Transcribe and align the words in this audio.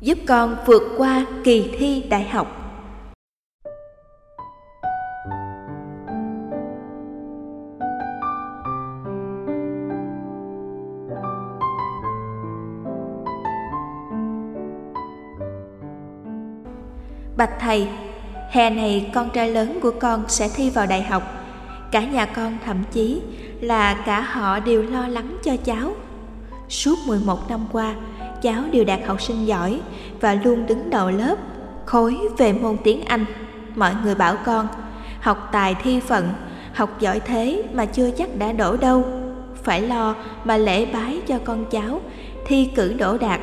giúp 0.00 0.18
con 0.26 0.56
vượt 0.66 0.82
qua 0.96 1.26
kỳ 1.44 1.74
thi 1.78 2.04
đại 2.10 2.28
học. 2.28 2.62
Bạch 17.36 17.50
thầy, 17.60 17.88
hè 18.50 18.70
này 18.70 19.10
con 19.14 19.30
trai 19.30 19.50
lớn 19.50 19.78
của 19.82 19.92
con 20.00 20.24
sẽ 20.28 20.48
thi 20.54 20.70
vào 20.70 20.86
đại 20.86 21.02
học. 21.02 21.22
Cả 21.92 22.00
nhà 22.00 22.26
con 22.26 22.58
thậm 22.64 22.82
chí 22.92 23.22
là 23.60 24.02
cả 24.06 24.20
họ 24.20 24.60
đều 24.60 24.82
lo 24.82 25.08
lắng 25.08 25.36
cho 25.44 25.56
cháu. 25.64 25.92
Suốt 26.68 26.96
11 27.06 27.38
năm 27.48 27.60
qua, 27.72 27.94
cháu 28.42 28.62
đều 28.72 28.84
đạt 28.84 29.00
học 29.06 29.22
sinh 29.22 29.46
giỏi 29.46 29.80
và 30.20 30.34
luôn 30.34 30.66
đứng 30.66 30.90
đầu 30.90 31.10
lớp, 31.10 31.36
khối 31.84 32.16
về 32.38 32.52
môn 32.52 32.76
tiếng 32.84 33.04
Anh. 33.04 33.24
Mọi 33.74 33.92
người 34.04 34.14
bảo 34.14 34.36
con, 34.44 34.68
học 35.20 35.48
tài 35.52 35.74
thi 35.74 36.00
phận, 36.00 36.28
học 36.74 37.00
giỏi 37.00 37.20
thế 37.20 37.62
mà 37.72 37.84
chưa 37.84 38.10
chắc 38.10 38.38
đã 38.38 38.52
đổ 38.52 38.76
đâu. 38.76 39.04
Phải 39.62 39.80
lo 39.80 40.14
mà 40.44 40.56
lễ 40.56 40.86
bái 40.86 41.20
cho 41.26 41.38
con 41.44 41.64
cháu, 41.70 42.00
thi 42.46 42.70
cử 42.74 42.92
đổ 42.92 43.18
đạt. 43.18 43.40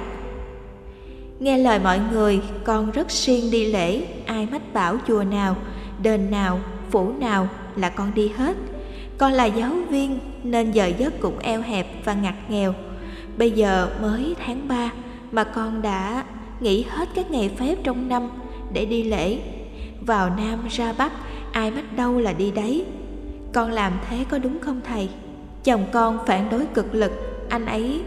Nghe 1.39 1.57
lời 1.57 1.79
mọi 1.79 1.99
người, 2.11 2.41
con 2.63 2.91
rất 2.91 3.11
siêng 3.11 3.51
đi 3.51 3.71
lễ, 3.71 4.07
ai 4.25 4.47
mách 4.51 4.73
bảo 4.73 4.97
chùa 5.07 5.23
nào, 5.23 5.55
đền 6.01 6.31
nào, 6.31 6.59
phủ 6.91 7.11
nào 7.19 7.47
là 7.75 7.89
con 7.89 8.11
đi 8.15 8.31
hết. 8.37 8.57
Con 9.17 9.31
là 9.31 9.45
giáo 9.45 9.71
viên 9.89 10.19
nên 10.43 10.71
giờ 10.71 10.91
giấc 10.97 11.19
cũng 11.19 11.39
eo 11.39 11.61
hẹp 11.61 12.05
và 12.05 12.13
ngặt 12.13 12.33
nghèo 12.49 12.73
Bây 13.37 13.51
giờ 13.51 13.89
mới 14.01 14.35
tháng 14.45 14.67
3 14.67 14.91
mà 15.31 15.43
con 15.43 15.81
đã 15.81 16.23
nghỉ 16.59 16.85
hết 16.89 17.09
các 17.15 17.31
ngày 17.31 17.51
phép 17.57 17.75
trong 17.83 18.07
năm 18.07 18.29
để 18.73 18.85
đi 18.85 19.03
lễ. 19.03 19.39
Vào 20.01 20.29
Nam 20.29 20.67
ra 20.69 20.93
Bắc, 20.97 21.11
ai 21.51 21.71
mách 21.71 21.95
đâu 21.97 22.19
là 22.19 22.33
đi 22.33 22.51
đấy. 22.51 22.85
Con 23.53 23.71
làm 23.71 23.93
thế 24.09 24.25
có 24.29 24.37
đúng 24.37 24.59
không 24.59 24.81
thầy? 24.87 25.09
Chồng 25.63 25.85
con 25.91 26.19
phản 26.27 26.49
đối 26.49 26.65
cực 26.65 26.95
lực, 26.95 27.11
anh 27.49 27.65
ấy 27.65 28.01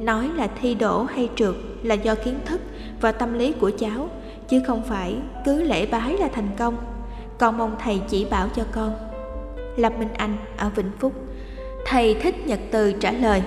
nói 0.00 0.30
là 0.36 0.48
thi 0.60 0.74
đổ 0.74 1.02
hay 1.02 1.28
trượt 1.36 1.54
là 1.82 1.94
do 1.94 2.14
kiến 2.14 2.34
thức 2.44 2.60
và 3.00 3.12
tâm 3.12 3.38
lý 3.38 3.52
của 3.52 3.70
cháu, 3.78 4.08
chứ 4.48 4.62
không 4.66 4.82
phải 4.82 5.16
cứ 5.44 5.62
lễ 5.62 5.86
bái 5.86 6.16
là 6.16 6.28
thành 6.28 6.48
công. 6.58 6.76
Con 7.38 7.58
mong 7.58 7.76
thầy 7.84 8.00
chỉ 8.08 8.24
bảo 8.24 8.48
cho 8.56 8.62
con. 8.72 8.94
Lâm 9.76 9.98
Minh 9.98 10.12
Anh 10.16 10.36
ở 10.56 10.70
Vĩnh 10.76 10.90
Phúc 10.98 11.12
Thầy 11.86 12.14
thích 12.14 12.46
Nhật 12.46 12.60
Từ 12.70 12.92
trả 12.92 13.12
lời 13.12 13.42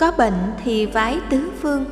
có 0.00 0.12
bệnh 0.18 0.34
thì 0.64 0.86
vái 0.86 1.18
tứ 1.30 1.50
phương. 1.60 1.84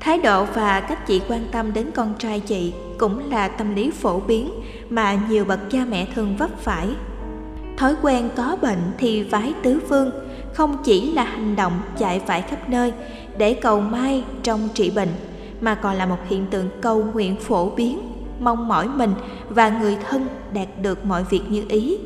Thái 0.00 0.18
độ 0.18 0.44
và 0.44 0.80
cách 0.80 1.06
chị 1.06 1.22
quan 1.28 1.46
tâm 1.52 1.72
đến 1.72 1.90
con 1.94 2.14
trai 2.18 2.40
chị 2.40 2.72
cũng 2.98 3.30
là 3.30 3.48
tâm 3.48 3.74
lý 3.74 3.90
phổ 3.90 4.20
biến 4.20 4.50
mà 4.88 5.18
nhiều 5.28 5.44
bậc 5.44 5.70
cha 5.70 5.78
mẹ 5.88 6.06
thường 6.14 6.36
vấp 6.36 6.50
phải. 6.60 6.88
Thói 7.76 7.94
quen 8.02 8.28
có 8.36 8.56
bệnh 8.62 8.78
thì 8.98 9.22
vái 9.22 9.54
tứ 9.62 9.80
phương 9.88 10.10
không 10.54 10.76
chỉ 10.84 11.12
là 11.12 11.24
hành 11.24 11.56
động 11.56 11.80
chạy 11.98 12.20
vải 12.26 12.42
khắp 12.42 12.68
nơi 12.68 12.92
để 13.36 13.54
cầu 13.54 13.80
may 13.80 14.24
trong 14.42 14.68
trị 14.74 14.90
bệnh 14.90 15.12
mà 15.60 15.74
còn 15.74 15.94
là 15.94 16.06
một 16.06 16.18
hiện 16.28 16.46
tượng 16.50 16.68
cầu 16.80 17.04
nguyện 17.12 17.36
phổ 17.36 17.70
biến 17.70 18.00
mong 18.40 18.68
mỏi 18.68 18.88
mình 18.88 19.14
và 19.48 19.68
người 19.68 19.96
thân 20.10 20.26
đạt 20.52 20.68
được 20.82 21.04
mọi 21.04 21.24
việc 21.30 21.42
như 21.48 21.64
ý. 21.68 21.98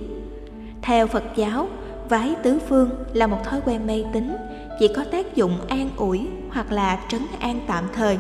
Theo 0.83 1.07
phật 1.07 1.25
giáo 1.37 1.69
Vái 2.13 2.35
tứ 2.43 2.59
phương 2.69 2.91
là 3.13 3.27
một 3.27 3.45
thói 3.45 3.61
quen 3.65 3.87
mê 3.87 4.05
tín, 4.13 4.33
chỉ 4.79 4.89
có 4.89 5.05
tác 5.05 5.37
dụng 5.37 5.59
an 5.69 5.91
ủi 5.97 6.21
hoặc 6.51 6.73
là 6.73 7.01
trấn 7.09 7.23
an 7.41 7.61
tạm 7.67 7.85
thời, 7.95 8.19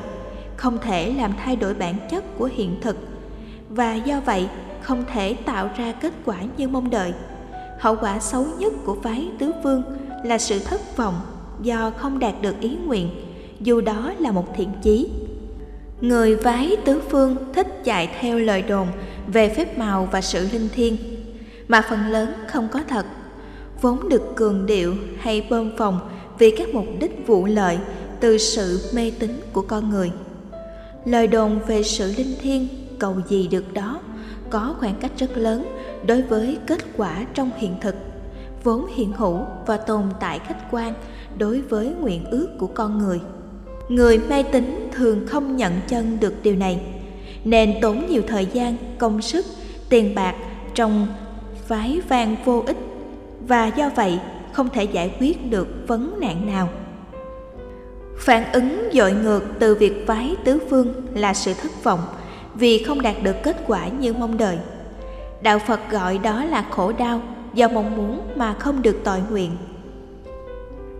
không 0.56 0.78
thể 0.78 1.12
làm 1.12 1.32
thay 1.44 1.56
đổi 1.56 1.74
bản 1.74 1.94
chất 2.10 2.38
của 2.38 2.50
hiện 2.54 2.80
thực 2.80 2.96
và 3.68 3.94
do 3.94 4.20
vậy 4.20 4.48
không 4.82 5.04
thể 5.12 5.34
tạo 5.34 5.70
ra 5.76 5.92
kết 5.92 6.12
quả 6.24 6.36
như 6.56 6.68
mong 6.68 6.90
đợi. 6.90 7.12
Hậu 7.80 7.96
quả 7.96 8.20
xấu 8.20 8.46
nhất 8.58 8.72
của 8.84 8.94
vái 8.94 9.28
tứ 9.38 9.52
phương 9.62 9.82
là 10.24 10.38
sự 10.38 10.58
thất 10.58 10.96
vọng 10.96 11.20
do 11.62 11.90
không 11.90 12.18
đạt 12.18 12.34
được 12.42 12.60
ý 12.60 12.76
nguyện, 12.86 13.10
dù 13.60 13.80
đó 13.80 14.12
là 14.18 14.32
một 14.32 14.56
thiện 14.56 14.68
chí. 14.82 15.08
Người 16.00 16.36
vái 16.36 16.76
tứ 16.84 17.02
phương 17.08 17.36
thích 17.52 17.84
chạy 17.84 18.10
theo 18.20 18.38
lời 18.38 18.62
đồn 18.62 18.88
về 19.26 19.48
phép 19.48 19.78
màu 19.78 20.08
và 20.12 20.20
sự 20.20 20.48
linh 20.52 20.68
thiêng, 20.74 20.96
mà 21.68 21.82
phần 21.90 22.06
lớn 22.06 22.32
không 22.48 22.68
có 22.72 22.80
thật 22.88 23.06
vốn 23.80 24.08
được 24.08 24.36
cường 24.36 24.66
điệu 24.66 24.94
hay 25.20 25.46
bơm 25.50 25.76
phòng 25.76 26.00
vì 26.42 26.50
các 26.50 26.74
mục 26.74 26.86
đích 27.00 27.26
vụ 27.26 27.46
lợi 27.46 27.78
từ 28.20 28.38
sự 28.38 28.90
mê 28.94 29.12
tín 29.18 29.40
của 29.52 29.62
con 29.62 29.90
người. 29.90 30.10
Lời 31.04 31.26
đồn 31.26 31.58
về 31.66 31.82
sự 31.82 32.12
linh 32.16 32.34
thiêng, 32.40 32.68
cầu 32.98 33.16
gì 33.28 33.48
được 33.48 33.72
đó, 33.72 34.00
có 34.50 34.74
khoảng 34.80 34.94
cách 35.00 35.10
rất 35.16 35.36
lớn 35.36 35.66
đối 36.06 36.22
với 36.22 36.58
kết 36.66 36.78
quả 36.96 37.26
trong 37.34 37.50
hiện 37.56 37.74
thực, 37.80 37.94
vốn 38.64 38.86
hiện 38.94 39.12
hữu 39.12 39.38
và 39.66 39.76
tồn 39.76 40.02
tại 40.20 40.38
khách 40.38 40.70
quan 40.70 40.94
đối 41.38 41.60
với 41.60 41.92
nguyện 42.00 42.24
ước 42.30 42.48
của 42.58 42.66
con 42.66 42.98
người. 42.98 43.20
Người 43.88 44.18
mê 44.18 44.42
tín 44.42 44.88
thường 44.92 45.26
không 45.26 45.56
nhận 45.56 45.72
chân 45.88 46.20
được 46.20 46.34
điều 46.42 46.56
này, 46.56 46.80
nên 47.44 47.74
tốn 47.82 48.06
nhiều 48.08 48.22
thời 48.28 48.46
gian, 48.46 48.76
công 48.98 49.22
sức, 49.22 49.46
tiền 49.88 50.14
bạc 50.14 50.34
trong 50.74 51.06
vái 51.68 52.00
vang 52.08 52.36
vô 52.44 52.64
ích 52.66 52.78
và 53.48 53.66
do 53.66 53.90
vậy 53.96 54.18
không 54.52 54.68
thể 54.68 54.84
giải 54.84 55.14
quyết 55.20 55.50
được 55.50 55.68
vấn 55.86 56.20
nạn 56.20 56.46
nào. 56.46 56.68
Phản 58.18 58.52
ứng 58.52 58.88
dội 58.92 59.12
ngược 59.12 59.42
từ 59.58 59.74
việc 59.74 60.04
vái 60.06 60.36
tứ 60.44 60.58
phương 60.70 60.94
là 61.14 61.34
sự 61.34 61.54
thất 61.62 61.84
vọng 61.84 62.00
vì 62.54 62.82
không 62.82 63.02
đạt 63.02 63.14
được 63.22 63.36
kết 63.42 63.56
quả 63.66 63.88
như 63.88 64.12
mong 64.12 64.38
đợi. 64.38 64.58
Đạo 65.42 65.58
phật 65.58 65.80
gọi 65.90 66.18
đó 66.18 66.44
là 66.44 66.64
khổ 66.70 66.92
đau 66.92 67.22
do 67.54 67.68
mong 67.68 67.96
muốn 67.96 68.20
mà 68.36 68.54
không 68.54 68.82
được 68.82 68.96
tội 69.04 69.18
nguyện. 69.30 69.50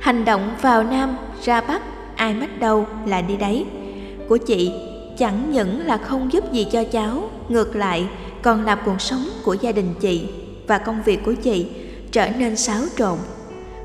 Hành 0.01 0.25
động 0.25 0.51
vào 0.61 0.83
nam, 0.83 1.17
ra 1.43 1.61
bắc, 1.61 1.83
ai 2.17 2.35
mách 2.35 2.61
đâu 2.61 2.87
là 3.07 3.21
đi 3.21 3.37
đấy. 3.37 3.67
Của 4.29 4.37
chị, 4.37 4.73
chẳng 5.19 5.53
những 5.53 5.87
là 5.87 5.97
không 5.97 6.33
giúp 6.33 6.53
gì 6.53 6.67
cho 6.73 6.85
cháu, 6.85 7.31
ngược 7.49 7.77
lại 7.77 8.07
còn 8.43 8.65
làm 8.65 8.79
cuộc 8.85 9.01
sống 9.01 9.25
của 9.45 9.55
gia 9.55 9.73
đình 9.73 9.95
chị 10.01 10.29
và 10.67 10.79
công 10.79 11.03
việc 11.03 11.25
của 11.25 11.35
chị 11.43 11.67
trở 12.11 12.29
nên 12.39 12.57
xáo 12.57 12.83
trộn 12.97 13.19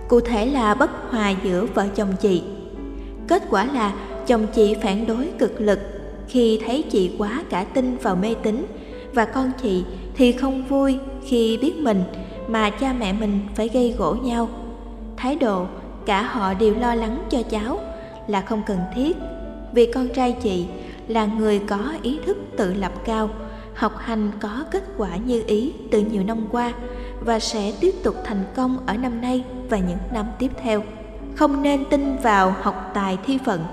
cụ 0.08 0.20
thể 0.20 0.46
là 0.46 0.74
bất 0.74 0.90
hòa 1.10 1.34
giữa 1.44 1.66
vợ 1.74 1.88
chồng 1.96 2.14
chị. 2.20 2.44
Kết 3.28 3.44
quả 3.50 3.66
là 3.66 3.94
chồng 4.28 4.48
chị 4.54 4.76
phản 4.82 5.08
đối 5.08 5.30
cực 5.40 5.62
lực 5.62 5.80
khi 6.28 6.62
thấy 6.66 6.84
chị 6.92 7.12
quá 7.18 7.44
cả 7.50 7.64
tin 7.64 7.98
vào 7.98 8.16
mê 8.16 8.36
tín 8.44 8.66
và 9.14 9.26
con 9.26 9.52
chị 9.62 9.84
thì 10.16 10.32
không 10.32 10.64
vui 10.68 10.98
khi 11.26 11.58
biết 11.62 11.76
mình 11.78 12.04
mà 12.48 12.70
cha 12.70 12.94
mẹ 13.00 13.14
mình 13.14 13.40
phải 13.56 13.70
gây 13.74 13.96
gỗ 13.98 14.16
nhau. 14.24 14.50
Thái 15.18 15.36
độ 15.36 15.66
cả 16.06 16.22
họ 16.22 16.54
đều 16.54 16.76
lo 16.76 16.96
lắng 16.96 17.24
cho 17.30 17.44
cháu 17.44 17.80
là 18.28 18.42
không 18.42 18.62
cần 18.68 18.78
thiết 18.96 19.18
vì 19.74 19.92
con 19.92 20.08
trai 20.10 20.32
chị 20.32 20.66
là 21.08 21.26
người 21.26 21.60
có 21.60 21.94
ý 22.02 22.20
thức 22.26 22.38
tự 22.58 22.74
lập 22.74 22.92
cao, 23.06 23.30
học 23.74 23.94
hành 23.98 24.32
có 24.40 24.64
kết 24.72 24.84
quả 24.98 25.16
như 25.16 25.44
ý 25.48 25.74
từ 25.92 26.00
nhiều 26.00 26.24
năm 26.24 26.48
qua 26.52 26.74
và 27.26 27.40
sẽ 27.40 27.74
tiếp 27.80 27.92
tục 28.04 28.16
thành 28.26 28.44
công 28.56 28.78
ở 28.86 28.98
năm 28.98 29.22
nay 29.22 29.44
và 29.70 29.78
những 29.78 29.98
năm 30.14 30.26
tiếp 30.40 30.52
theo. 30.62 30.84
Không 31.36 31.64
nên 31.64 31.86
tin 31.90 32.18
vào 32.18 32.56
học 32.62 32.92
tài 32.94 33.18
thi 33.26 33.38
phận. 33.46 33.64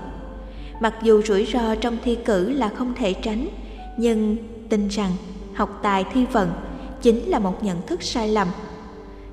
Mặc 0.79 0.93
dù 1.01 1.21
rủi 1.21 1.45
ro 1.45 1.75
trong 1.75 1.97
thi 2.03 2.17
cử 2.25 2.49
là 2.49 2.69
không 2.69 2.93
thể 2.95 3.13
tránh, 3.13 3.47
nhưng 3.97 4.37
tin 4.69 4.87
rằng 4.87 5.11
học 5.53 5.79
tài 5.83 6.03
thi 6.03 6.25
phận 6.31 6.51
chính 7.01 7.29
là 7.29 7.39
một 7.39 7.63
nhận 7.63 7.81
thức 7.87 8.03
sai 8.03 8.27
lầm. 8.27 8.47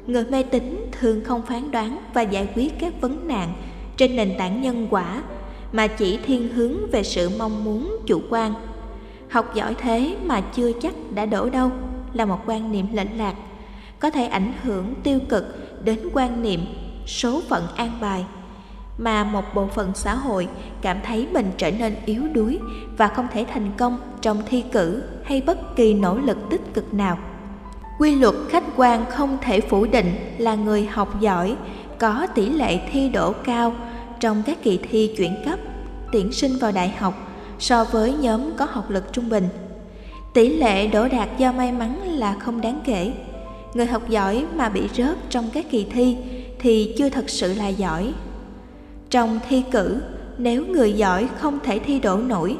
Người 0.07 0.25
mê 0.25 0.43
tín 0.43 0.77
thường 1.01 1.25
không 1.25 1.43
phán 1.43 1.71
đoán 1.71 1.99
và 2.15 2.23
giải 2.23 2.49
quyết 2.55 2.73
các 2.81 3.01
vấn 3.01 3.29
nạn 3.29 3.53
trên 3.97 4.17
nền 4.17 4.35
tảng 4.39 4.63
nhân 4.63 4.87
quả 4.91 5.23
mà 5.73 5.87
chỉ 5.87 6.19
thiên 6.27 6.49
hướng 6.49 6.91
về 6.91 7.03
sự 7.03 7.31
mong 7.39 7.65
muốn 7.65 7.97
chủ 8.07 8.21
quan. 8.31 8.55
Học 9.29 9.55
giỏi 9.55 9.75
thế 9.75 10.17
mà 10.25 10.41
chưa 10.41 10.73
chắc 10.83 10.95
đã 11.15 11.27
đổ 11.27 11.51
đâu 11.51 11.71
là 12.13 12.25
một 12.25 12.39
quan 12.47 12.73
niệm 12.73 12.87
lệch 12.93 13.09
lạc 13.17 13.35
có 13.99 14.11
thể 14.11 14.27
ảnh 14.27 14.53
hưởng 14.63 14.95
tiêu 15.03 15.19
cực 15.29 15.62
đến 15.85 15.99
quan 16.13 16.43
niệm, 16.43 16.61
số 17.07 17.43
phận 17.49 17.67
an 17.77 17.99
bài. 18.01 18.25
Mà 18.99 19.25
một 19.25 19.45
bộ 19.55 19.67
phận 19.67 19.93
xã 19.95 20.15
hội 20.15 20.49
cảm 20.83 20.99
thấy 21.05 21.27
mình 21.33 21.51
trở 21.57 21.71
nên 21.71 21.97
yếu 22.07 22.23
đuối 22.33 22.59
và 22.97 23.09
không 23.09 23.27
thể 23.33 23.47
thành 23.53 23.71
công 23.79 23.99
trong 24.21 24.43
thi 24.47 24.65
cử 24.73 25.03
hay 25.25 25.41
bất 25.41 25.77
kỳ 25.77 25.95
nỗ 25.95 26.19
lực 26.19 26.39
tích 26.51 26.75
cực 26.75 26.95
nào. 26.95 27.19
Quy 27.99 28.15
luật 28.15 28.35
khách 28.49 28.65
quan 28.77 29.05
không 29.11 29.39
thể 29.41 29.61
phủ 29.61 29.87
định 29.87 30.15
là 30.39 30.55
người 30.55 30.87
học 30.87 31.21
giỏi, 31.21 31.57
có 31.99 32.27
tỷ 32.35 32.49
lệ 32.49 32.81
thi 32.93 33.09
đỗ 33.09 33.33
cao 33.33 33.75
trong 34.21 34.43
các 34.47 34.63
kỳ 34.63 34.79
thi 34.91 35.15
chuyển 35.17 35.37
cấp, 35.45 35.59
tuyển 36.13 36.33
sinh 36.33 36.59
vào 36.59 36.73
đại 36.73 36.89
học 36.89 37.15
so 37.59 37.85
với 37.85 38.13
nhóm 38.13 38.57
có 38.57 38.67
học 38.71 38.91
lực 38.91 39.13
trung 39.13 39.29
bình. 39.29 39.49
Tỷ 40.35 40.49
lệ 40.57 40.87
đỗ 40.87 41.09
đạt 41.09 41.29
do 41.39 41.53
may 41.53 41.73
mắn 41.73 42.03
là 42.03 42.37
không 42.39 42.61
đáng 42.61 42.81
kể 42.85 43.13
người 43.75 43.87
học 43.87 44.09
giỏi 44.09 44.47
mà 44.55 44.69
bị 44.69 44.89
rớt 44.97 45.17
trong 45.31 45.51
các 45.53 45.71
kỳ 45.71 45.85
thi 45.85 46.17
thì 46.59 46.95
chưa 46.99 47.09
thật 47.09 47.31
sự 47.31 47.55
là 47.55 47.69
giỏi. 47.69 48.13
Trong 49.11 49.41
thi 49.49 49.63
cử, 49.71 50.03
nếu 50.39 50.67
người 50.67 50.93
giỏi 50.93 51.29
không 51.39 51.59
thể 51.65 51.79
thi 51.79 52.01
đổ 52.01 52.17
nổi, 52.17 52.57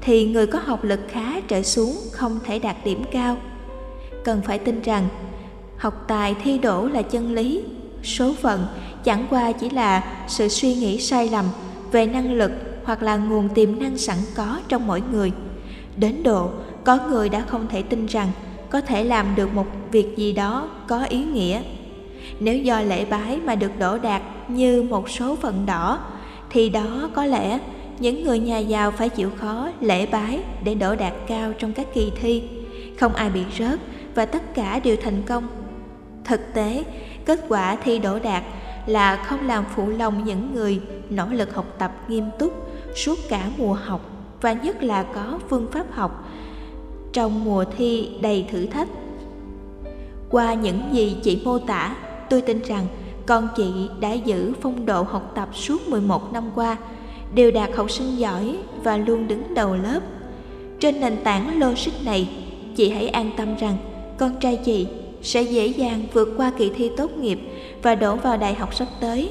thì 0.00 0.26
người 0.26 0.46
có 0.46 0.58
học 0.58 0.84
lực 0.84 1.00
khá 1.08 1.40
trở 1.40 1.62
xuống 1.62 1.96
không 2.12 2.38
thể 2.44 2.58
đạt 2.58 2.76
điểm 2.84 3.04
cao. 3.12 3.36
Cần 4.24 4.42
phải 4.42 4.58
tin 4.58 4.82
rằng, 4.82 5.08
học 5.76 6.04
tài 6.08 6.34
thi 6.34 6.58
đổ 6.58 6.88
là 6.88 7.02
chân 7.02 7.34
lý, 7.34 7.62
số 8.02 8.34
phận 8.40 8.66
chẳng 9.04 9.26
qua 9.30 9.52
chỉ 9.52 9.70
là 9.70 10.24
sự 10.28 10.48
suy 10.48 10.74
nghĩ 10.74 11.00
sai 11.00 11.28
lầm 11.28 11.44
về 11.92 12.06
năng 12.06 12.32
lực 12.32 12.52
hoặc 12.84 13.02
là 13.02 13.16
nguồn 13.16 13.48
tiềm 13.48 13.80
năng 13.80 13.98
sẵn 13.98 14.16
có 14.34 14.60
trong 14.68 14.86
mỗi 14.86 15.02
người. 15.12 15.32
Đến 15.96 16.22
độ, 16.22 16.50
có 16.84 16.98
người 17.08 17.28
đã 17.28 17.40
không 17.40 17.66
thể 17.68 17.82
tin 17.82 18.06
rằng 18.06 18.30
có 18.70 18.80
thể 18.80 19.04
làm 19.04 19.26
được 19.36 19.54
một 19.54 19.66
việc 19.90 20.16
gì 20.16 20.32
đó 20.32 20.70
có 20.88 21.04
ý 21.04 21.24
nghĩa. 21.24 21.62
Nếu 22.40 22.58
do 22.58 22.80
lễ 22.80 23.04
bái 23.04 23.40
mà 23.44 23.54
được 23.54 23.78
đổ 23.78 23.98
đạt 23.98 24.22
như 24.48 24.82
một 24.82 25.10
số 25.10 25.36
phận 25.36 25.66
đỏ, 25.66 25.98
thì 26.50 26.68
đó 26.68 27.10
có 27.14 27.24
lẽ 27.24 27.58
những 27.98 28.24
người 28.24 28.38
nhà 28.38 28.58
giàu 28.58 28.90
phải 28.90 29.08
chịu 29.08 29.30
khó 29.36 29.68
lễ 29.80 30.06
bái 30.06 30.40
để 30.64 30.74
đổ 30.74 30.94
đạt 30.94 31.12
cao 31.26 31.52
trong 31.58 31.72
các 31.72 31.86
kỳ 31.94 32.12
thi. 32.20 32.42
Không 33.00 33.14
ai 33.14 33.30
bị 33.30 33.42
rớt 33.58 33.80
và 34.14 34.26
tất 34.26 34.54
cả 34.54 34.80
đều 34.84 34.96
thành 35.02 35.22
công. 35.26 35.48
Thực 36.24 36.54
tế, 36.54 36.84
kết 37.24 37.44
quả 37.48 37.76
thi 37.84 37.98
đổ 37.98 38.18
đạt 38.18 38.42
là 38.86 39.16
không 39.16 39.46
làm 39.46 39.64
phụ 39.74 39.88
lòng 39.88 40.24
những 40.24 40.54
người 40.54 40.80
nỗ 41.10 41.26
lực 41.26 41.54
học 41.54 41.66
tập 41.78 41.92
nghiêm 42.08 42.24
túc 42.38 42.70
suốt 42.96 43.18
cả 43.28 43.50
mùa 43.58 43.72
học 43.72 44.00
và 44.40 44.52
nhất 44.52 44.82
là 44.82 45.02
có 45.02 45.38
phương 45.48 45.66
pháp 45.72 45.92
học 45.92 46.24
trong 47.16 47.44
mùa 47.44 47.64
thi 47.78 48.08
đầy 48.20 48.46
thử 48.50 48.66
thách 48.66 48.88
qua 50.30 50.54
những 50.54 50.80
gì 50.92 51.16
chị 51.22 51.42
mô 51.44 51.58
tả, 51.58 51.96
tôi 52.30 52.40
tin 52.40 52.62
rằng 52.62 52.86
con 53.26 53.48
chị 53.56 53.72
đã 54.00 54.12
giữ 54.12 54.52
phong 54.60 54.86
độ 54.86 55.02
học 55.02 55.32
tập 55.34 55.48
suốt 55.54 55.88
11 55.88 56.32
năm 56.32 56.50
qua, 56.54 56.76
đều 57.34 57.50
đạt 57.50 57.76
học 57.76 57.90
sinh 57.90 58.18
giỏi 58.18 58.56
và 58.82 58.96
luôn 58.96 59.28
đứng 59.28 59.54
đầu 59.54 59.76
lớp 59.76 60.00
trên 60.80 61.00
nền 61.00 61.16
tảng 61.24 61.58
logic 61.58 62.04
này, 62.04 62.28
chị 62.76 62.90
hãy 62.90 63.08
an 63.08 63.30
tâm 63.36 63.56
rằng 63.56 63.76
con 64.18 64.40
trai 64.40 64.56
chị 64.56 64.86
sẽ 65.22 65.42
dễ 65.42 65.66
dàng 65.66 66.02
vượt 66.12 66.28
qua 66.36 66.52
kỳ 66.58 66.70
thi 66.76 66.90
tốt 66.96 67.10
nghiệp 67.10 67.38
và 67.82 67.94
đổ 67.94 68.16
vào 68.16 68.36
đại 68.36 68.54
học 68.54 68.74
sắp 68.74 68.88
tới. 69.00 69.30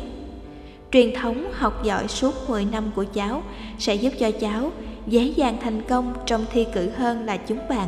Truyền 0.92 1.14
thống 1.14 1.46
học 1.54 1.84
giỏi 1.84 2.08
suốt 2.08 2.50
10 2.50 2.66
năm 2.66 2.84
của 2.96 3.06
cháu 3.14 3.44
sẽ 3.80 3.96
giúp 3.96 4.14
cho 4.20 4.32
cháu 4.32 4.72
dễ 5.08 5.24
dàng 5.24 5.58
thành 5.62 5.82
công 5.82 6.14
trong 6.26 6.46
thi 6.52 6.68
cử 6.74 6.90
hơn 6.90 7.26
là 7.26 7.38
chúng 7.38 7.60
bạn. 7.70 7.88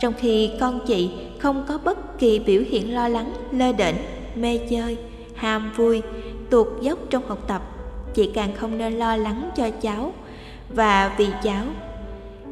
Trong 0.00 0.14
khi 0.18 0.50
con 0.60 0.80
chị 0.86 1.10
không 1.38 1.64
có 1.68 1.78
bất 1.84 2.18
kỳ 2.18 2.38
biểu 2.38 2.62
hiện 2.70 2.94
lo 2.94 3.08
lắng, 3.08 3.32
lơ 3.52 3.72
đễnh, 3.72 3.94
mê 4.34 4.58
chơi, 4.70 4.96
ham 5.34 5.72
vui, 5.76 6.02
tuột 6.50 6.68
dốc 6.80 6.98
trong 7.10 7.28
học 7.28 7.38
tập, 7.46 7.62
chị 8.14 8.30
càng 8.34 8.52
không 8.56 8.78
nên 8.78 8.92
lo 8.92 9.16
lắng 9.16 9.50
cho 9.56 9.70
cháu 9.70 10.12
và 10.68 11.14
vì 11.18 11.28
cháu. 11.42 11.64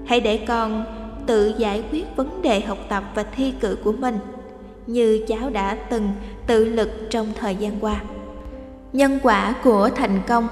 Hãy 0.07 0.21
để 0.21 0.37
con 0.37 0.85
tự 1.27 1.55
giải 1.59 1.83
quyết 1.93 2.17
vấn 2.17 2.43
đề 2.43 2.61
học 2.61 2.79
tập 2.89 3.05
và 3.15 3.23
thi 3.23 3.55
cử 3.61 3.79
của 3.85 3.93
mình 3.93 4.19
như 4.87 5.25
cháu 5.29 5.51
đã 5.51 5.75
từng 5.91 6.09
tự 6.47 6.65
lực 6.65 6.91
trong 7.11 7.33
thời 7.41 7.57
gian 7.57 7.81
qua. 7.81 8.01
Nhân 8.93 9.19
quả 9.23 9.55
của 9.65 9.91
thành 9.97 10.21
công 10.27 10.49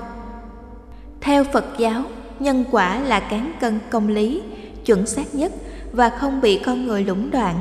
Theo 1.20 1.44
Phật 1.44 1.64
giáo, 1.78 2.02
nhân 2.38 2.64
quả 2.70 3.00
là 3.00 3.20
cán 3.20 3.52
cân 3.60 3.78
công 3.90 4.08
lý, 4.08 4.42
chuẩn 4.84 5.06
xác 5.06 5.34
nhất 5.34 5.52
và 5.92 6.10
không 6.10 6.40
bị 6.40 6.58
con 6.58 6.86
người 6.86 7.04
lũng 7.04 7.30
đoạn. 7.30 7.60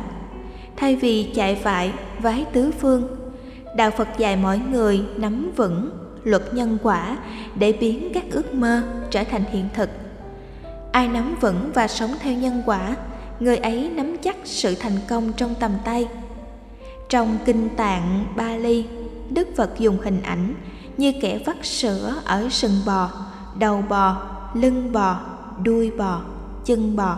Thay 0.76 0.96
vì 0.96 1.32
chạy 1.36 1.56
vại 1.56 1.94
vái 2.20 2.46
tứ 2.54 2.72
phương, 2.80 3.08
Đạo 3.76 3.92
Phật 3.92 4.08
dạy 4.18 4.36
mọi 4.36 4.62
người 4.72 5.02
nắm 5.18 5.52
vững 5.56 5.90
luật 6.24 6.54
nhân 6.54 6.78
quả 6.84 7.18
để 7.56 7.72
biến 7.72 8.12
các 8.14 8.24
ước 8.32 8.54
mơ 8.54 8.84
trở 9.12 9.24
thành 9.24 9.44
hiện 9.52 9.66
thực. 9.74 9.90
Ai 10.92 11.08
nắm 11.08 11.36
vững 11.42 11.72
và 11.74 11.88
sống 11.88 12.12
theo 12.20 12.34
nhân 12.34 12.62
quả, 12.66 12.96
người 13.40 13.58
ấy 13.58 13.90
nắm 13.90 14.18
chắc 14.18 14.36
sự 14.44 14.76
thành 14.76 14.98
công 15.08 15.34
trong 15.34 15.56
tầm 15.60 15.72
tay. 15.86 16.08
Trong 17.10 17.38
kinh 17.46 17.70
tạng 17.70 18.26
Bali, 18.36 18.86
Đức 19.30 19.48
Phật 19.56 19.80
dùng 19.80 19.98
hình 20.04 20.22
ảnh 20.24 20.54
như 20.98 21.14
kẻ 21.22 21.40
vắt 21.46 21.66
sữa 21.66 22.16
ở 22.26 22.48
sừng 22.52 22.80
bò, 22.86 23.10
đầu 23.60 23.84
bò, 23.90 24.22
lưng 24.54 24.92
bò, 24.92 25.20
đuôi 25.64 25.92
bò, 25.98 26.22
chân 26.66 26.96
bò 26.96 27.18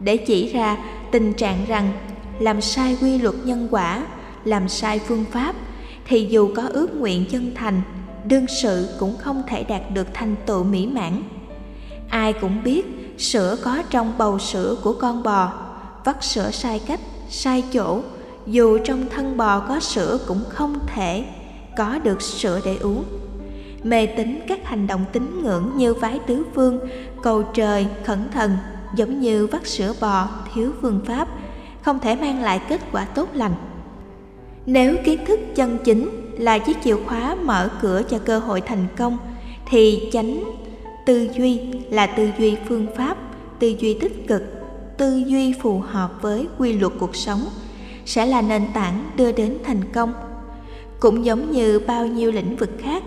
để 0.00 0.16
chỉ 0.16 0.52
ra 0.52 0.76
tình 1.12 1.32
trạng 1.32 1.64
rằng 1.68 1.92
làm 2.38 2.60
sai 2.60 2.96
quy 3.00 3.18
luật 3.18 3.34
nhân 3.44 3.68
quả, 3.70 4.06
làm 4.44 4.68
sai 4.68 4.98
phương 4.98 5.24
pháp 5.32 5.54
thì 6.04 6.26
dù 6.30 6.50
có 6.56 6.62
ước 6.72 6.94
nguyện 6.94 7.24
chân 7.30 7.52
thành, 7.54 7.82
đương 8.24 8.46
sự 8.62 8.88
cũng 8.98 9.16
không 9.18 9.42
thể 9.48 9.62
đạt 9.62 9.82
được 9.94 10.06
thành 10.14 10.36
tựu 10.46 10.64
mỹ 10.64 10.86
mãn. 10.86 11.22
Ai 12.08 12.32
cũng 12.32 12.62
biết 12.64 12.86
sữa 13.18 13.56
có 13.64 13.82
trong 13.90 14.12
bầu 14.18 14.38
sữa 14.38 14.76
của 14.82 14.92
con 14.92 15.22
bò, 15.22 15.52
vắt 16.04 16.24
sữa 16.24 16.50
sai 16.50 16.80
cách, 16.86 17.00
sai 17.28 17.64
chỗ 17.72 18.00
dù 18.46 18.78
trong 18.84 19.08
thân 19.10 19.36
bò 19.36 19.60
có 19.68 19.80
sữa 19.80 20.18
cũng 20.26 20.42
không 20.48 20.78
thể 20.94 21.24
có 21.76 21.98
được 21.98 22.22
sữa 22.22 22.60
để 22.64 22.76
uống 22.76 23.04
mê 23.82 24.06
tín 24.06 24.40
các 24.48 24.64
hành 24.64 24.86
động 24.86 25.04
tín 25.12 25.42
ngưỡng 25.42 25.72
như 25.76 25.94
vái 25.94 26.18
tứ 26.26 26.44
phương, 26.54 26.80
cầu 27.22 27.42
trời, 27.42 27.86
khẩn 28.04 28.18
thần, 28.32 28.56
giống 28.94 29.20
như 29.20 29.46
vắt 29.46 29.66
sữa 29.66 29.94
bò, 30.00 30.28
thiếu 30.54 30.72
phương 30.80 31.00
pháp, 31.06 31.28
không 31.82 31.98
thể 31.98 32.16
mang 32.16 32.42
lại 32.42 32.60
kết 32.68 32.80
quả 32.92 33.04
tốt 33.04 33.28
lành. 33.34 33.54
Nếu 34.66 34.96
kiến 35.04 35.24
thức 35.26 35.40
chân 35.54 35.78
chính 35.84 36.10
là 36.38 36.58
chiếc 36.58 36.76
chìa 36.84 36.96
khóa 37.06 37.34
mở 37.34 37.70
cửa 37.82 38.02
cho 38.10 38.18
cơ 38.18 38.38
hội 38.38 38.60
thành 38.60 38.86
công, 38.96 39.18
thì 39.70 40.08
chánh 40.12 40.44
tư 41.06 41.28
duy 41.36 41.60
là 41.90 42.06
tư 42.06 42.30
duy 42.38 42.56
phương 42.68 42.86
pháp, 42.96 43.16
tư 43.58 43.74
duy 43.78 43.94
tích 43.94 44.28
cực, 44.28 44.42
tư 44.98 45.22
duy 45.26 45.52
phù 45.52 45.78
hợp 45.78 46.22
với 46.22 46.46
quy 46.58 46.72
luật 46.72 46.92
cuộc 46.98 47.16
sống, 47.16 47.40
sẽ 48.06 48.26
là 48.26 48.42
nền 48.42 48.62
tảng 48.74 49.10
đưa 49.16 49.32
đến 49.32 49.58
thành 49.64 49.92
công. 49.92 50.12
Cũng 51.00 51.24
giống 51.24 51.50
như 51.50 51.80
bao 51.86 52.06
nhiêu 52.06 52.32
lĩnh 52.32 52.56
vực 52.56 52.70
khác 52.78 53.02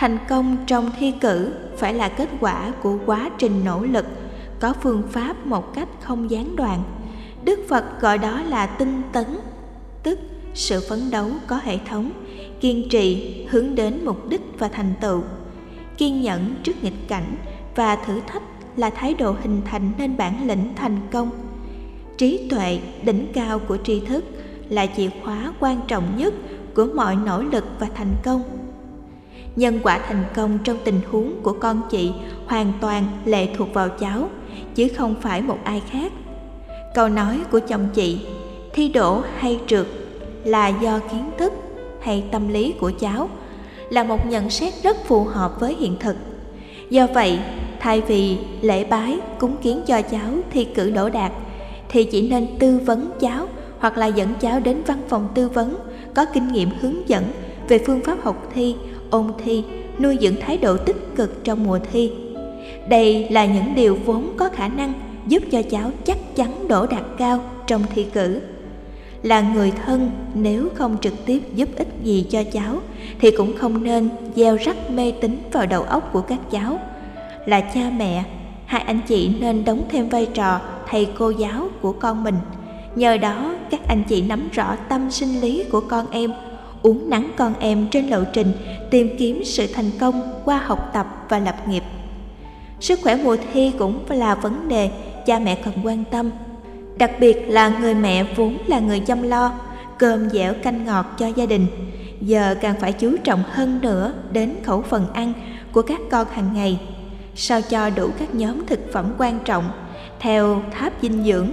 thành 0.00 0.18
công 0.28 0.56
trong 0.66 0.90
thi 0.98 1.12
cử 1.20 1.52
phải 1.76 1.94
là 1.94 2.08
kết 2.08 2.28
quả 2.40 2.72
của 2.82 2.98
quá 3.06 3.30
trình 3.38 3.64
nỗ 3.64 3.82
lực, 3.82 4.06
có 4.60 4.72
phương 4.82 5.02
pháp 5.10 5.46
một 5.46 5.74
cách 5.74 5.88
không 6.00 6.30
gián 6.30 6.56
đoạn. 6.56 6.82
Đức 7.44 7.60
phật 7.68 8.00
gọi 8.00 8.18
đó 8.18 8.42
là 8.42 8.66
tinh 8.66 9.02
tấn, 9.12 9.26
tức 10.02 10.18
sự 10.54 10.80
phấn 10.88 11.10
đấu 11.10 11.30
có 11.46 11.60
hệ 11.62 11.78
thống, 11.88 12.10
kiên 12.60 12.88
trì 12.88 13.36
hướng 13.50 13.74
đến 13.74 14.04
mục 14.04 14.28
đích 14.28 14.40
và 14.58 14.68
thành 14.68 14.94
tựu. 15.00 15.22
Kiên 15.98 16.22
nhẫn 16.22 16.54
trước 16.62 16.84
nghịch 16.84 17.08
cảnh 17.08 17.36
và 17.76 17.96
thử 17.96 18.20
thách 18.26 18.42
là 18.76 18.90
thái 18.90 19.14
độ 19.14 19.34
hình 19.42 19.60
thành 19.64 19.92
nên 19.98 20.16
bản 20.16 20.46
lĩnh 20.46 20.74
thành 20.76 20.96
công. 21.10 21.30
Trí 22.18 22.48
tuệ 22.50 22.80
đỉnh 23.04 23.26
cao 23.32 23.58
của 23.58 23.76
tri 23.76 24.00
thức 24.00 24.24
là 24.68 24.86
chìa 24.96 25.10
khóa 25.24 25.52
quan 25.60 25.80
trọng 25.88 26.16
nhất 26.16 26.34
của 26.74 26.86
mọi 26.94 27.16
nỗ 27.16 27.42
lực 27.42 27.64
và 27.78 27.88
thành 27.94 28.14
công 28.24 28.59
nhân 29.56 29.80
quả 29.82 29.98
thành 30.08 30.24
công 30.34 30.58
trong 30.64 30.76
tình 30.84 31.00
huống 31.10 31.42
của 31.42 31.52
con 31.52 31.82
chị 31.90 32.12
hoàn 32.46 32.72
toàn 32.80 33.04
lệ 33.24 33.48
thuộc 33.56 33.74
vào 33.74 33.88
cháu 33.88 34.28
chứ 34.74 34.88
không 34.96 35.14
phải 35.20 35.42
một 35.42 35.58
ai 35.64 35.82
khác. 35.90 36.12
Câu 36.94 37.08
nói 37.08 37.40
của 37.50 37.60
chồng 37.68 37.88
chị 37.94 38.20
thi 38.72 38.88
đỗ 38.88 39.22
hay 39.38 39.60
trượt 39.66 39.86
là 40.44 40.68
do 40.68 40.98
kiến 40.98 41.30
thức 41.38 41.52
hay 42.00 42.24
tâm 42.30 42.48
lý 42.48 42.74
của 42.80 42.92
cháu 43.00 43.28
là 43.90 44.04
một 44.04 44.26
nhận 44.26 44.50
xét 44.50 44.72
rất 44.82 44.96
phù 45.04 45.24
hợp 45.24 45.60
với 45.60 45.74
hiện 45.74 45.96
thực. 46.00 46.16
Do 46.90 47.06
vậy 47.14 47.38
thay 47.80 48.00
vì 48.00 48.38
lễ 48.60 48.84
bái 48.84 49.18
cúng 49.38 49.56
kiến 49.62 49.82
cho 49.86 50.02
cháu 50.02 50.30
thi 50.50 50.64
cử 50.64 50.90
đỗ 50.90 51.08
đạt 51.08 51.32
thì 51.88 52.04
chỉ 52.04 52.28
nên 52.28 52.46
tư 52.58 52.80
vấn 52.84 53.10
cháu 53.20 53.48
hoặc 53.78 53.98
là 53.98 54.06
dẫn 54.06 54.28
cháu 54.40 54.60
đến 54.60 54.82
văn 54.86 54.98
phòng 55.08 55.28
tư 55.34 55.48
vấn 55.48 55.76
có 56.14 56.24
kinh 56.24 56.52
nghiệm 56.52 56.70
hướng 56.80 57.08
dẫn 57.08 57.24
về 57.68 57.78
phương 57.86 58.00
pháp 58.00 58.24
học 58.24 58.50
thi, 58.54 58.76
ôn 59.10 59.26
thi, 59.44 59.64
nuôi 59.98 60.18
dưỡng 60.20 60.40
thái 60.40 60.56
độ 60.56 60.76
tích 60.76 60.96
cực 61.16 61.44
trong 61.44 61.64
mùa 61.64 61.78
thi. 61.92 62.12
Đây 62.88 63.28
là 63.30 63.44
những 63.44 63.74
điều 63.74 63.98
vốn 64.04 64.32
có 64.36 64.48
khả 64.48 64.68
năng 64.68 64.92
giúp 65.26 65.42
cho 65.50 65.62
cháu 65.62 65.90
chắc 66.04 66.36
chắn 66.36 66.68
đỗ 66.68 66.86
đạt 66.86 67.02
cao 67.18 67.40
trong 67.66 67.82
thi 67.94 68.06
cử. 68.12 68.40
Là 69.22 69.40
người 69.40 69.72
thân 69.84 70.10
nếu 70.34 70.68
không 70.74 70.96
trực 71.00 71.12
tiếp 71.26 71.42
giúp 71.54 71.68
ích 71.76 71.88
gì 72.04 72.26
cho 72.30 72.42
cháu 72.52 72.76
thì 73.20 73.30
cũng 73.30 73.56
không 73.56 73.84
nên 73.84 74.08
gieo 74.36 74.56
rắc 74.56 74.90
mê 74.90 75.12
tín 75.20 75.36
vào 75.52 75.66
đầu 75.66 75.82
óc 75.82 76.10
của 76.12 76.20
các 76.20 76.38
cháu. 76.50 76.78
Là 77.46 77.60
cha 77.60 77.90
mẹ, 77.98 78.24
hai 78.66 78.82
anh 78.82 79.00
chị 79.08 79.30
nên 79.40 79.64
đóng 79.64 79.82
thêm 79.90 80.08
vai 80.08 80.26
trò 80.34 80.60
thầy 80.88 81.08
cô 81.18 81.30
giáo 81.30 81.68
của 81.80 81.92
con 81.92 82.24
mình. 82.24 82.34
Nhờ 82.94 83.16
đó 83.16 83.54
các 83.70 83.80
anh 83.88 84.04
chị 84.08 84.22
nắm 84.22 84.48
rõ 84.52 84.76
tâm 84.88 85.10
sinh 85.10 85.40
lý 85.40 85.64
của 85.70 85.80
con 85.80 86.06
em, 86.10 86.32
uống 86.82 87.10
nắng 87.10 87.30
con 87.36 87.54
em 87.60 87.88
trên 87.90 88.06
lộ 88.06 88.24
trình 88.32 88.52
tìm 88.90 89.16
kiếm 89.18 89.44
sự 89.44 89.66
thành 89.74 89.90
công 90.00 90.40
qua 90.44 90.62
học 90.64 90.90
tập 90.92 91.06
và 91.28 91.38
lập 91.38 91.56
nghiệp. 91.68 91.82
Sức 92.80 93.00
khỏe 93.02 93.16
mùa 93.16 93.36
thi 93.52 93.72
cũng 93.78 94.04
là 94.08 94.34
vấn 94.34 94.68
đề 94.68 94.90
cha 95.26 95.38
mẹ 95.38 95.54
cần 95.54 95.74
quan 95.84 96.04
tâm. 96.10 96.30
Đặc 96.96 97.10
biệt 97.20 97.44
là 97.48 97.68
người 97.68 97.94
mẹ 97.94 98.24
vốn 98.36 98.58
là 98.66 98.78
người 98.78 99.00
chăm 99.00 99.22
lo, 99.22 99.52
cơm 99.98 100.30
dẻo 100.30 100.54
canh 100.62 100.84
ngọt 100.84 101.06
cho 101.18 101.26
gia 101.26 101.46
đình, 101.46 101.66
giờ 102.20 102.54
càng 102.60 102.74
phải 102.80 102.92
chú 102.92 103.16
trọng 103.24 103.42
hơn 103.50 103.80
nữa 103.82 104.12
đến 104.32 104.54
khẩu 104.64 104.82
phần 104.82 105.06
ăn 105.12 105.32
của 105.72 105.82
các 105.82 106.00
con 106.10 106.26
hàng 106.32 106.50
ngày 106.54 106.80
sao 107.34 107.62
cho 107.62 107.90
đủ 107.90 108.10
các 108.18 108.34
nhóm 108.34 108.66
thực 108.66 108.92
phẩm 108.92 109.12
quan 109.18 109.38
trọng 109.44 109.64
theo 110.20 110.62
tháp 110.70 110.92
dinh 111.02 111.24
dưỡng 111.24 111.50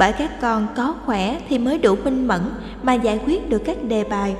bởi 0.00 0.12
các 0.12 0.40
con 0.40 0.66
có 0.76 0.94
khỏe 1.04 1.40
thì 1.48 1.58
mới 1.58 1.78
đủ 1.78 1.96
minh 2.04 2.28
mẫn 2.28 2.40
mà 2.82 2.94
giải 2.94 3.20
quyết 3.26 3.48
được 3.48 3.62
các 3.64 3.84
đề 3.84 4.04
bài 4.04 4.34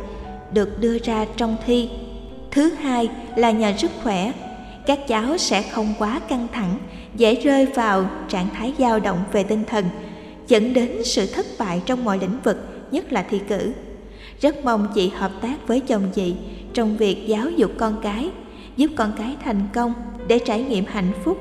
được 0.52 0.80
đưa 0.80 0.98
ra 0.98 1.26
trong 1.36 1.56
thi. 1.66 1.90
Thứ 2.50 2.70
hai 2.70 3.08
là 3.36 3.50
nhờ 3.50 3.72
sức 3.78 3.90
khỏe. 4.02 4.32
Các 4.86 5.08
cháu 5.08 5.38
sẽ 5.38 5.62
không 5.62 5.94
quá 5.98 6.20
căng 6.28 6.46
thẳng, 6.52 6.78
dễ 7.14 7.34
rơi 7.34 7.66
vào 7.66 8.10
trạng 8.28 8.48
thái 8.54 8.74
dao 8.78 9.00
động 9.00 9.18
về 9.32 9.42
tinh 9.42 9.64
thần, 9.64 9.84
dẫn 10.48 10.74
đến 10.74 10.90
sự 11.04 11.26
thất 11.26 11.46
bại 11.58 11.82
trong 11.86 12.04
mọi 12.04 12.18
lĩnh 12.18 12.40
vực, 12.44 12.56
nhất 12.90 13.12
là 13.12 13.22
thi 13.30 13.40
cử. 13.48 13.72
Rất 14.40 14.64
mong 14.64 14.88
chị 14.94 15.08
hợp 15.08 15.32
tác 15.40 15.66
với 15.66 15.80
chồng 15.80 16.02
chị 16.14 16.34
trong 16.74 16.96
việc 16.96 17.24
giáo 17.26 17.50
dục 17.50 17.70
con 17.78 17.96
cái, 18.02 18.30
giúp 18.76 18.90
con 18.96 19.12
cái 19.18 19.36
thành 19.44 19.60
công 19.74 19.94
để 20.28 20.38
trải 20.38 20.62
nghiệm 20.62 20.84
hạnh 20.86 21.12
phúc 21.24 21.38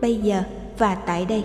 bây 0.00 0.16
giờ 0.16 0.42
và 0.78 0.94
tại 0.94 1.26
đây. 1.28 1.42